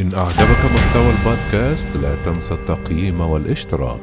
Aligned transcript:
إن 0.00 0.14
أعجبك 0.14 0.64
محتوى 0.74 1.10
البودكاست 1.10 1.88
لا 2.02 2.14
تنسى 2.24 2.54
التقييم 2.54 3.20
والاشتراك. 3.20 4.00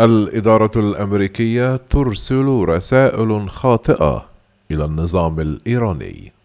الإدارة 0.00 0.70
الأمريكية 0.76 1.76
ترسل 1.76 2.64
رسائل 2.68 3.50
خاطئة 3.50 4.26
إلى 4.70 4.84
النظام 4.84 5.40
الإيراني. 5.40 6.35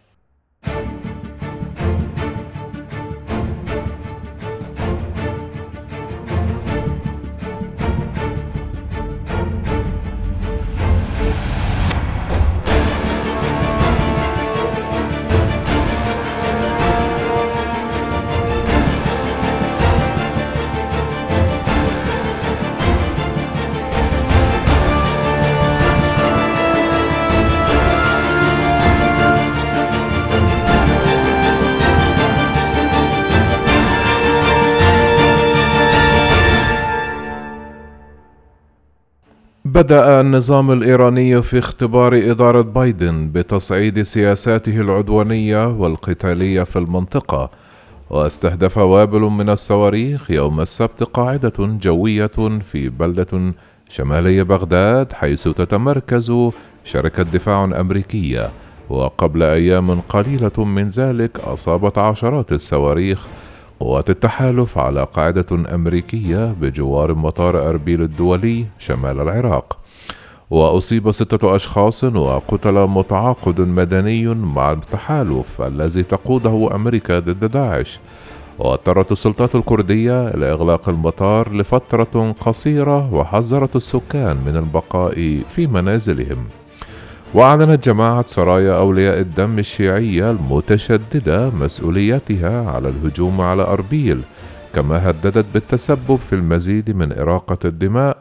بدأ 39.74 40.22
النظام 40.22 40.72
الإيراني 40.72 41.42
في 41.42 41.60
اختبار 41.60 42.16
إدارة 42.16 42.62
بايدن 42.62 43.32
بتصعيد 43.32 44.02
سياساته 44.02 44.82
العدوانية 44.82 45.68
والقتالية 45.68 46.64
في 46.64 46.80
المنطقة، 46.80 47.50
واستهدف 48.10 48.78
وابل 48.78 49.20
من 49.22 49.50
الصواريخ 49.50 50.32
يوم 50.32 50.62
السبت 50.62 51.04
قاعدة 51.04 51.54
جوية 51.60 52.60
في 52.72 52.90
بلدة 52.90 53.54
شمالي 53.90 54.44
بغداد 54.44 55.14
حيث 55.14 55.44
تتمركز 55.44 56.34
شركة 56.84 57.24
دفاع 57.24 57.64
أمريكية، 57.64 58.50
وقبل 58.90 59.44
أيام 59.44 60.02
قليلة 60.02 60.66
من 60.66 60.88
ذلك 60.88 61.40
أصابت 61.40 61.98
عشرات 61.98 62.52
الصواريخ 62.52 63.28
قوات 63.82 64.10
التحالف 64.10 64.78
على 64.78 65.04
قاعدة 65.04 65.76
أمريكية 65.76 66.56
بجوار 66.62 67.14
مطار 67.14 67.70
أربيل 67.70 68.02
الدولي 68.02 68.66
شمال 68.80 69.22
العراق. 69.22 69.78
وأصيب 70.50 71.12
ستة 71.12 71.56
أشخاص 71.56 72.04
وقتل 72.04 72.88
متعاقد 72.88 73.62
مدني 73.62 74.28
مع 74.28 74.72
التحالف 74.72 75.62
الذي 75.62 76.04
تقوده 76.04 76.70
أمريكا 76.76 77.20
ضد 77.20 77.46
داعش. 77.46 78.00
واضطرت 78.60 79.12
السلطات 79.12 79.56
الكردية 79.56 80.28
إلى 80.28 80.52
إغلاق 80.52 80.90
المطار 80.90 81.54
لفترة 81.54 82.36
قصيرة 82.40 83.14
وحذرت 83.14 83.76
السكان 83.76 84.38
من 84.46 84.56
البقاء 84.56 85.40
في 85.56 85.68
منازلهم. 85.68 86.46
وأعلنت 87.34 87.86
جماعة 87.86 88.26
سرايا 88.28 88.78
أولياء 88.78 89.20
الدم 89.20 89.60
الشيعية 89.60 90.32
المتشددة 90.32 91.50
مسؤوليتها 91.50 92.72
على 92.72 92.90
الهجوم 92.90 93.42
على 93.42 93.64
أربيل 93.64 94.22
كما 94.76 95.10
هددت 95.10 95.46
بالتسبب 95.54 96.16
في 96.16 96.34
المزيد 96.34 96.96
من 96.96 97.20
إراقة 97.20 97.58
الدماء 97.66 98.18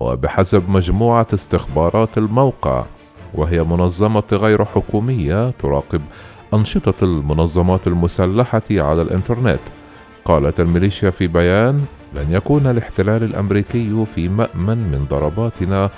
وبحسب 0.00 0.70
مجموعة 0.70 1.26
استخبارات 1.34 2.18
الموقع 2.18 2.84
وهي 3.34 3.62
منظمة 3.62 4.22
غير 4.32 4.64
حكومية 4.64 5.50
تراقب 5.50 6.00
أنشطة 6.54 6.94
المنظمات 7.04 7.86
المسلحة 7.86 8.62
على 8.70 9.02
الإنترنت. 9.02 9.60
قالت 10.24 10.60
الميليشيا 10.60 11.10
في 11.10 11.26
بيان 11.26 11.84
لن 12.14 12.26
يكون 12.30 12.66
الاحتلال 12.66 13.22
الأمريكي 13.22 14.04
في 14.14 14.28
مأمن 14.28 14.78
من 14.78 15.06
ضرباتنا 15.10 15.90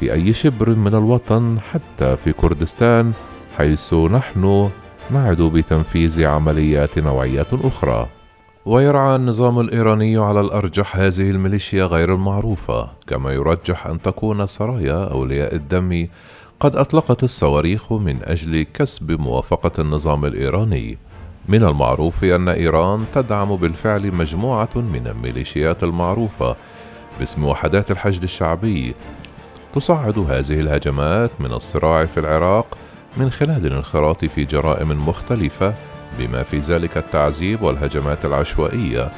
في 0.00 0.12
أي 0.12 0.32
شبر 0.32 0.70
من 0.70 0.94
الوطن 0.94 1.58
حتى 1.72 2.16
في 2.16 2.32
كردستان 2.32 3.12
حيث 3.56 3.94
نحن 3.94 4.70
نعد 5.10 5.42
بتنفيذ 5.42 6.24
عمليات 6.24 6.98
نوعية 6.98 7.46
أخرى. 7.52 8.06
ويرعى 8.66 9.16
النظام 9.16 9.60
الإيراني 9.60 10.16
على 10.16 10.40
الأرجح 10.40 10.96
هذه 10.96 11.30
الميليشيا 11.30 11.84
غير 11.84 12.14
المعروفة 12.14 12.88
كما 13.06 13.32
يرجح 13.32 13.86
أن 13.86 14.02
تكون 14.02 14.46
سرايا 14.46 15.04
أولياء 15.04 15.54
الدم. 15.54 16.06
قد 16.60 16.76
أطلقت 16.76 17.24
الصواريخ 17.24 17.92
من 17.92 18.18
أجل 18.22 18.66
كسب 18.74 19.20
موافقة 19.20 19.80
النظام 19.80 20.24
الإيراني. 20.24 20.98
من 21.48 21.64
المعروف 21.64 22.24
أن 22.24 22.48
إيران 22.48 23.04
تدعم 23.14 23.56
بالفعل 23.56 24.14
مجموعة 24.14 24.68
من 24.74 25.06
الميليشيات 25.06 25.84
المعروفة 25.84 26.56
باسم 27.18 27.44
وحدات 27.44 27.90
الحشد 27.90 28.22
الشعبي 28.22 28.94
تصعد 29.74 30.18
هذه 30.18 30.60
الهجمات 30.60 31.30
من 31.40 31.52
الصراع 31.52 32.04
في 32.04 32.20
العراق 32.20 32.78
من 33.16 33.30
خلال 33.30 33.66
الانخراط 33.66 34.24
في 34.24 34.44
جرائم 34.44 35.08
مختلفة 35.08 35.74
بما 36.18 36.42
في 36.42 36.58
ذلك 36.58 36.96
التعذيب 36.96 37.62
والهجمات 37.62 38.24
العشوائية 38.24 39.10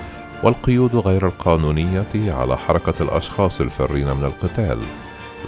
والقيود 0.43 0.97
غير 0.97 1.27
القانونية 1.27 2.07
على 2.15 2.59
حركة 2.59 3.03
الأشخاص 3.03 3.61
الفارين 3.61 4.17
من 4.17 4.25
القتال. 4.25 4.79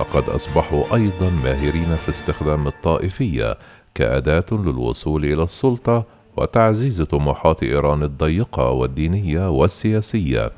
لقد 0.01 0.29
أصبحوا 0.29 0.95
أيضا 0.95 1.31
ماهرين 1.45 1.97
في 1.97 2.09
استخدام 2.09 2.67
الطائفية 2.67 3.59
كأداة 3.95 4.47
للوصول 4.53 5.25
إلى 5.25 5.43
السلطة 5.43 6.05
وتعزيز 6.37 7.03
طموحات 7.03 7.63
إيران 7.63 8.03
الضيقة 8.03 8.71
والدينية 8.71 9.51
والسياسية، 9.51 10.51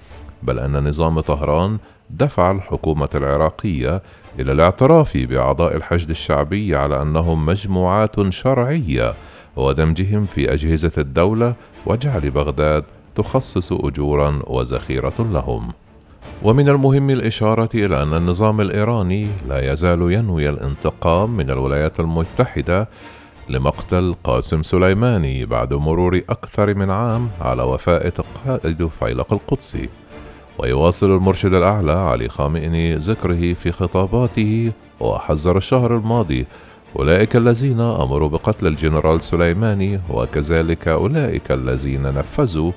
بل 0.42 0.58
أن 0.58 0.88
نظام 0.88 1.20
طهران 1.20 1.78
دفع 2.12 2.50
الحكومة 2.50 3.08
العراقية 3.14 4.02
إلى 4.38 4.52
الاعتراف 4.52 5.16
بأعضاء 5.16 5.76
الحشد 5.76 6.10
الشعبي 6.10 6.76
على 6.76 7.02
أنهم 7.02 7.46
مجموعات 7.46 8.32
شرعية 8.32 9.14
ودمجهم 9.56 10.26
في 10.26 10.52
أجهزة 10.52 10.92
الدولة 10.98 11.54
وجعل 11.86 12.30
بغداد 12.30 12.84
تخصص 13.14 13.72
أجورا 13.72 14.40
وذخيرة 14.46 15.14
لهم. 15.18 15.72
ومن 16.42 16.68
المهم 16.68 17.10
الإشارة 17.10 17.68
إلى 17.74 18.02
أن 18.02 18.14
النظام 18.14 18.60
الإيراني 18.60 19.26
لا 19.48 19.72
يزال 19.72 20.12
ينوي 20.12 20.48
الانتقام 20.48 21.36
من 21.36 21.50
الولايات 21.50 22.00
المتحدة 22.00 22.88
لمقتل 23.48 24.14
قاسم 24.24 24.62
سليماني 24.62 25.44
بعد 25.44 25.74
مرور 25.74 26.20
أكثر 26.30 26.74
من 26.74 26.90
عام 26.90 27.28
على 27.40 27.62
وفاة 27.62 28.12
قائد 28.46 28.86
فيلق 28.86 29.32
القدسي. 29.32 29.88
ويواصل 30.58 31.16
المرشد 31.16 31.54
الأعلى 31.54 31.92
علي 31.92 32.28
خامئني 32.28 32.94
ذكره 32.94 33.52
في 33.52 33.72
خطاباته 33.72 34.72
وحذر 35.00 35.56
الشهر 35.56 35.96
الماضي. 35.96 36.46
أولئك 36.96 37.36
الذين 37.36 37.80
أمروا 37.80 38.28
بقتل 38.28 38.66
الجنرال 38.66 39.22
سليماني 39.22 40.00
وكذلك 40.10 40.88
أولئك 40.88 41.52
الذين 41.52 42.02
نفذوا. 42.02 42.72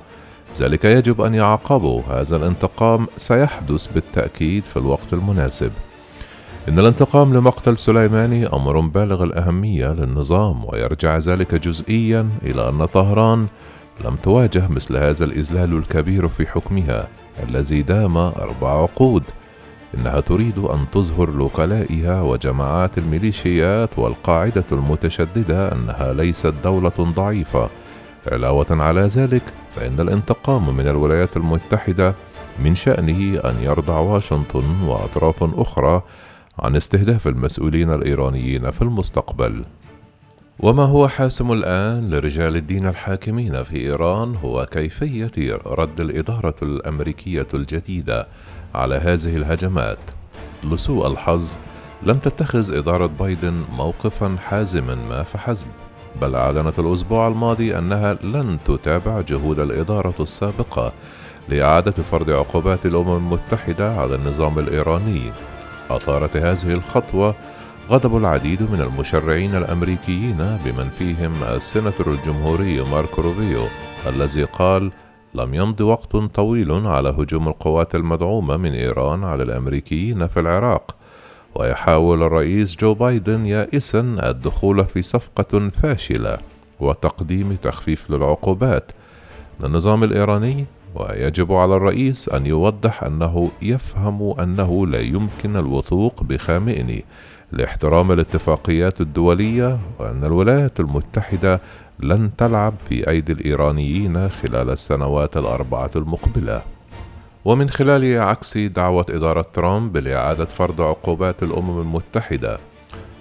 ذلك 0.60 0.84
يجب 0.84 1.20
أن 1.20 1.34
يعاقبوا. 1.34 2.02
هذا 2.10 2.36
الانتقام 2.36 3.06
سيحدث 3.16 3.86
بالتأكيد 3.86 4.64
في 4.64 4.76
الوقت 4.76 5.12
المناسب. 5.12 5.72
إن 6.68 6.78
الانتقام 6.78 7.34
لمقتل 7.34 7.78
سليماني 7.78 8.46
أمر 8.46 8.80
بالغ 8.80 9.24
الأهمية 9.24 9.92
للنظام 9.92 10.64
ويرجع 10.64 11.18
ذلك 11.18 11.54
جزئيا 11.54 12.30
إلى 12.42 12.68
أن 12.68 12.84
طهران 12.84 13.46
لم 14.04 14.16
تواجه 14.16 14.68
مثل 14.68 14.96
هذا 14.96 15.24
الإذلال 15.24 15.78
الكبير 15.78 16.28
في 16.28 16.46
حكمها 16.46 17.08
الذي 17.48 17.82
دام 17.82 18.16
أربع 18.16 18.82
عقود. 18.82 19.22
إنها 19.94 20.20
تريد 20.20 20.58
أن 20.58 20.86
تظهر 20.92 21.30
لوكلائها 21.30 22.22
وجماعات 22.22 22.98
الميليشيات 22.98 23.98
والقاعدة 23.98 24.64
المتشددة 24.72 25.72
أنها 25.72 26.12
ليست 26.12 26.54
دولة 26.64 26.92
ضعيفة. 27.00 27.68
علاوة 28.32 28.66
على 28.70 29.00
ذلك 29.00 29.42
فإن 29.70 30.00
الانتقام 30.00 30.76
من 30.76 30.88
الولايات 30.88 31.36
المتحدة 31.36 32.14
من 32.64 32.74
شأنه 32.74 33.40
أن 33.40 33.54
يرضع 33.62 33.98
واشنطن 33.98 34.82
وأطراف 34.86 35.42
أخرى 35.42 36.02
عن 36.58 36.76
استهداف 36.76 37.28
المسؤولين 37.28 37.90
الإيرانيين 37.90 38.70
في 38.70 38.82
المستقبل. 38.82 39.64
وما 40.60 40.82
هو 40.82 41.08
حاسم 41.08 41.52
الآن 41.52 42.10
لرجال 42.10 42.56
الدين 42.56 42.86
الحاكمين 42.86 43.62
في 43.62 43.76
إيران 43.76 44.36
هو 44.36 44.66
كيفية 44.70 45.58
رد 45.66 46.00
الإدارة 46.00 46.54
الأمريكية 46.62 47.46
الجديدة 47.54 48.26
على 48.74 48.94
هذه 48.94 49.36
الهجمات. 49.36 49.98
لسوء 50.64 51.06
الحظ 51.06 51.54
لم 52.02 52.18
تتخذ 52.18 52.76
إدارة 52.76 53.06
بايدن 53.06 53.64
موقفا 53.76 54.36
حازما 54.44 54.94
ما 54.94 55.22
فحسب، 55.22 55.66
بل 56.20 56.34
أعلنت 56.34 56.78
الأسبوع 56.78 57.28
الماضي 57.28 57.78
أنها 57.78 58.14
لن 58.14 58.58
تتابع 58.64 59.20
جهود 59.20 59.58
الإدارة 59.58 60.14
السابقة 60.20 60.92
لإعادة 61.48 62.02
فرض 62.02 62.30
عقوبات 62.30 62.86
الأمم 62.86 63.16
المتحدة 63.16 63.94
على 64.00 64.14
النظام 64.14 64.58
الإيراني. 64.58 65.32
أثارت 65.90 66.36
هذه 66.36 66.72
الخطوة 66.72 67.34
غضب 67.90 68.16
العديد 68.16 68.62
من 68.62 68.80
المشرعين 68.80 69.54
الأمريكيين 69.54 70.58
بمن 70.64 70.88
فيهم 70.88 71.32
السيناتور 71.42 72.10
الجمهوري 72.10 72.82
ماركو 72.82 73.22
روبيو 73.22 73.62
الذي 74.06 74.44
قال 74.44 74.92
لم 75.34 75.54
يمض 75.54 75.80
وقت 75.80 76.16
طويل 76.16 76.72
على 76.72 77.08
هجوم 77.08 77.48
القوات 77.48 77.94
المدعومة 77.94 78.56
من 78.56 78.72
إيران 78.72 79.24
على 79.24 79.42
الأمريكيين 79.42 80.26
في 80.26 80.40
العراق 80.40 80.96
ويحاول 81.54 82.22
الرئيس 82.22 82.76
جو 82.76 82.94
بايدن 82.94 83.46
يائسا 83.46 84.00
الدخول 84.22 84.84
في 84.84 85.02
صفقة 85.02 85.68
فاشلة 85.68 86.38
وتقديم 86.80 87.56
تخفيف 87.62 88.10
للعقوبات. 88.10 88.92
للنظام 89.60 90.04
الإيراني 90.04 90.64
ويجب 90.94 91.52
على 91.52 91.76
الرئيس 91.76 92.28
أن 92.28 92.46
يوضح 92.46 93.04
أنه 93.04 93.50
يفهم 93.62 94.40
أنه 94.40 94.86
لا 94.86 95.00
يمكن 95.00 95.56
الوثوق 95.56 96.22
بخامئني 96.22 97.04
لاحترام 97.52 98.12
الاتفاقيات 98.12 99.00
الدولية 99.00 99.78
وأن 99.98 100.24
الولايات 100.24 100.80
المتحدة 100.80 101.60
لن 102.00 102.30
تلعب 102.38 102.74
في 102.88 103.10
أيدي 103.10 103.32
الإيرانيين 103.32 104.28
خلال 104.28 104.70
السنوات 104.70 105.36
الأربعة 105.36 105.90
المقبلة. 105.96 106.62
ومن 107.44 107.70
خلال 107.70 108.18
عكس 108.20 108.58
دعوة 108.58 109.06
إدارة 109.10 109.46
ترامب 109.54 109.96
لإعادة 109.96 110.44
فرض 110.44 110.80
عقوبات 110.80 111.42
الأمم 111.42 111.80
المتحدة، 111.80 112.58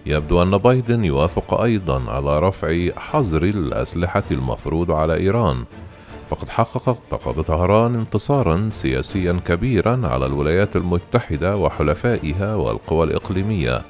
يبدو 0.05 0.41
أن 0.41 0.57
بايدن 0.57 1.05
يوافق 1.05 1.61
أيضا 1.61 2.11
على 2.11 2.39
رفع 2.39 2.89
حظر 2.97 3.43
الأسلحة 3.43 4.23
المفروض 4.31 4.91
على 4.91 5.17
إيران، 5.17 5.63
فقد 6.29 6.49
حقق 6.49 6.97
لقب 7.11 7.41
طهران 7.41 7.95
انتصارا 7.95 8.69
سياسيا 8.71 9.39
كبيرا 9.45 10.07
على 10.07 10.25
الولايات 10.25 10.75
المتحدة 10.75 11.57
وحلفائها 11.57 12.55
والقوى 12.55 13.03
الإقليمية 13.03 13.81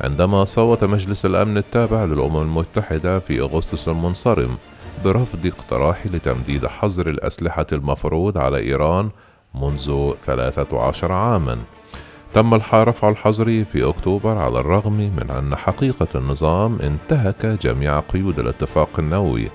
عندما 0.00 0.44
صوت 0.44 0.84
مجلس 0.84 1.26
الأمن 1.26 1.56
التابع 1.56 2.04
للأمم 2.04 2.42
المتحدة 2.42 3.18
في 3.18 3.40
أغسطس 3.40 3.88
المنصرم 3.88 4.56
برفض 5.04 5.46
اقتراح 5.46 6.06
لتمديد 6.06 6.66
حظر 6.66 7.08
الأسلحة 7.08 7.66
المفروض 7.72 8.38
على 8.38 8.58
إيران 8.58 9.10
منذ 9.54 10.12
13 10.22 11.12
عامًا. 11.12 11.58
تم 12.34 12.54
رفع 12.54 13.08
الحظر 13.08 13.64
في 13.72 13.88
أكتوبر 13.88 14.36
على 14.36 14.60
الرغم 14.60 14.92
من 14.92 15.30
أن 15.30 15.56
حقيقة 15.56 16.08
النظام 16.14 16.78
انتهك 16.82 17.46
جميع 17.46 18.00
قيود 18.00 18.38
الاتفاق 18.38 18.88
النووي 18.98 19.50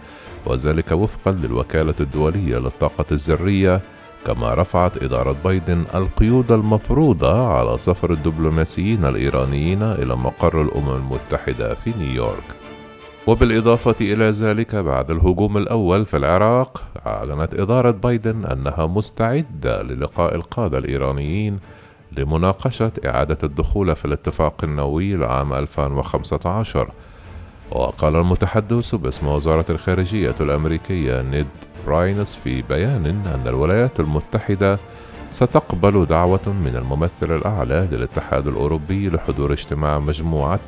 وذلك 0.45 0.91
وفقا 0.91 1.31
للوكالة 1.31 1.95
الدولية 1.99 2.57
للطاقة 2.57 3.05
الذرية 3.11 3.81
كما 4.27 4.53
رفعت 4.53 5.03
إدارة 5.03 5.35
بايدن 5.43 5.83
القيود 5.95 6.51
المفروضة 6.51 7.47
على 7.47 7.77
سفر 7.77 8.11
الدبلوماسيين 8.11 9.05
الإيرانيين 9.05 9.83
إلى 9.83 10.15
مقر 10.15 10.61
الأمم 10.61 10.89
المتحدة 10.95 11.73
في 11.73 11.93
نيويورك. 11.99 12.43
وبالإضافة 13.27 13.95
إلى 14.01 14.29
ذلك 14.29 14.75
بعد 14.75 15.11
الهجوم 15.11 15.57
الأول 15.57 16.05
في 16.05 16.17
العراق 16.17 16.83
أعلنت 17.07 17.53
إدارة 17.53 17.91
بايدن 17.91 18.45
أنها 18.45 18.87
مستعدة 18.87 19.81
للقاء 19.81 20.35
القادة 20.35 20.77
الإيرانيين 20.77 21.59
لمناقشة 22.17 22.91
إعادة 23.05 23.37
الدخول 23.43 23.95
في 23.95 24.05
الاتفاق 24.05 24.63
النووي 24.63 25.15
لعام 25.15 25.53
2015 25.53 26.91
وقال 27.71 28.15
المتحدث 28.15 28.95
باسم 28.95 29.27
وزارة 29.27 29.65
الخارجية 29.69 30.35
الأمريكية 30.41 31.21
نيد 31.21 31.47
برايس 31.87 32.35
في 32.35 32.61
بيان 32.61 33.05
أن 33.05 33.43
الولايات 33.47 33.99
المتحدة 33.99 34.79
ستقبل 35.31 36.05
دعوة 36.05 36.47
من 36.65 36.75
الممثل 36.75 37.35
الأعلى 37.35 37.87
للاتحاد 37.91 38.47
الأوروبي 38.47 39.09
لحضور 39.09 39.53
اجتماع 39.53 39.99
مجموعة 39.99 40.59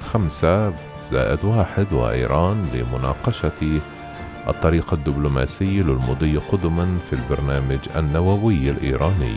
خمسة 0.00 0.72
زائد 1.12 1.44
واحد 1.44 1.92
وإيران 1.92 2.66
لمناقشة 2.74 3.80
الطريق 4.48 4.92
الدبلوماسي 4.92 5.80
للمضي 5.80 6.36
قدما 6.36 6.98
في 7.10 7.12
البرنامج 7.12 7.78
النووي 7.96 8.70
الإيراني. 8.70 9.36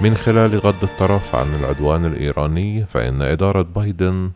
من 0.00 0.14
خلال 0.14 0.58
غض 0.58 0.82
الطرف 0.82 1.36
عن 1.36 1.46
العدوان 1.60 2.04
الإيراني 2.04 2.84
فإن 2.86 3.22
إدارة 3.22 3.62
بايدن 3.62 4.30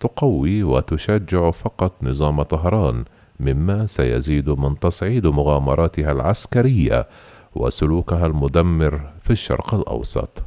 تقوي 0.00 0.62
وتشجع 0.62 1.50
فقط 1.50 1.92
نظام 2.02 2.42
طهران 2.42 3.04
مما 3.40 3.86
سيزيد 3.86 4.50
من 4.50 4.78
تصعيد 4.78 5.26
مغامراتها 5.26 6.12
العسكرية 6.12 7.06
وسلوكها 7.54 8.26
المدمر 8.26 9.10
في 9.22 9.30
الشرق 9.30 9.74
الأوسط. 9.74 10.42